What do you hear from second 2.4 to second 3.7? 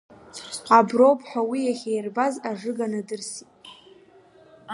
ажыга надырсит.